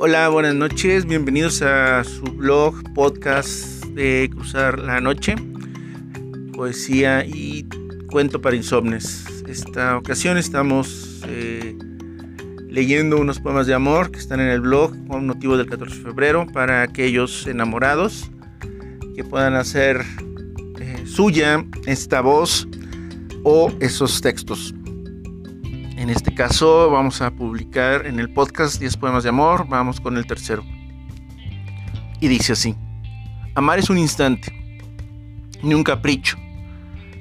[0.00, 5.34] Hola, buenas noches, bienvenidos a su blog, podcast de Cruzar la Noche,
[6.52, 7.66] poesía y
[8.08, 9.26] cuento para insomnes.
[9.48, 11.76] Esta ocasión estamos eh,
[12.68, 16.02] leyendo unos poemas de amor que están en el blog con motivo del 14 de
[16.04, 18.30] febrero para aquellos enamorados
[19.16, 20.04] que puedan hacer
[20.78, 22.68] eh, suya esta voz
[23.42, 24.72] o esos textos.
[25.98, 30.16] En este caso vamos a publicar en el podcast 10 poemas de amor, vamos con
[30.16, 30.64] el tercero.
[32.20, 32.76] Y dice así,
[33.56, 34.52] amar es un instante,
[35.60, 36.36] ni un capricho,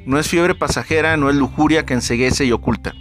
[0.05, 2.93] no es fiebre pasajera, no es lujuria que enseguece y oculta.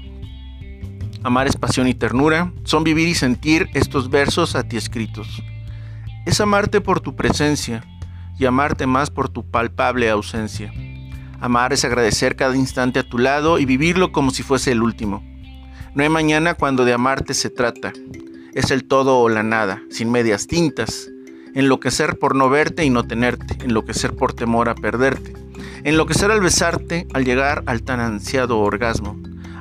[1.22, 5.42] Amar es pasión y ternura, son vivir y sentir estos versos a ti escritos.
[6.24, 7.84] Es amarte por tu presencia
[8.38, 10.72] y amarte más por tu palpable ausencia.
[11.38, 15.35] Amar es agradecer cada instante a tu lado y vivirlo como si fuese el último.
[15.96, 17.90] No hay mañana cuando de amarte se trata.
[18.52, 21.08] Es el todo o la nada, sin medias tintas.
[21.54, 23.56] Enloquecer por no verte y no tenerte.
[23.64, 25.32] Enloquecer por temor a perderte.
[25.84, 29.18] Enloquecer al besarte, al llegar al tan ansiado orgasmo.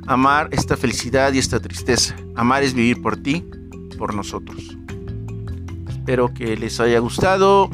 [0.08, 2.18] Amar esta felicidad y esta tristeza.
[2.36, 3.46] Amar es vivir por ti,
[3.98, 4.78] por nosotros.
[5.88, 7.70] Espero que les haya gustado.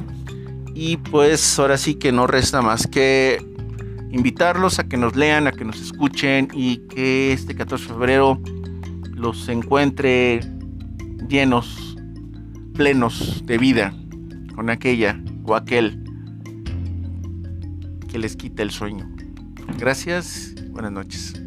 [0.75, 3.43] Y pues ahora sí que no resta más que
[4.11, 8.41] invitarlos a que nos lean, a que nos escuchen y que este 14 de febrero
[9.13, 10.41] los encuentre
[11.27, 11.97] llenos,
[12.73, 13.93] plenos de vida
[14.55, 16.03] con aquella o aquel
[18.09, 19.09] que les quita el sueño.
[19.79, 21.41] Gracias, buenas noches.